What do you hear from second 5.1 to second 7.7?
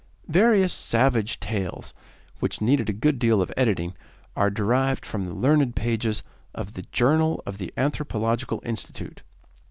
the learned pages of the 'Journal of